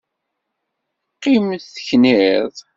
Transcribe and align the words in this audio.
Qqim 1.15 1.45
tekniḍ. 1.73 2.53